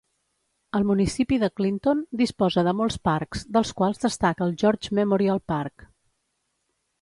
El 0.77 0.85
municipi 0.91 1.37
de 1.43 1.49
Clinton 1.59 2.01
disposa 2.21 2.63
de 2.69 2.73
molts 2.79 2.97
parcs, 3.09 3.45
dels 3.59 3.75
quals 3.83 4.01
destaca 4.07 4.45
el 4.49 4.57
George 4.65 4.97
Memorial 5.03 5.43
Park. 5.55 5.87